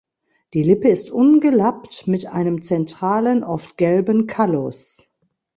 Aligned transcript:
Die 0.55 0.63
Lippe 0.63 0.89
ist 0.89 1.11
ungelappt 1.11 2.07
mit 2.07 2.25
einem 2.25 2.63
zentralen, 2.63 3.43
oft 3.43 3.77
gelben 3.77 4.25
Kallus. 4.25 5.11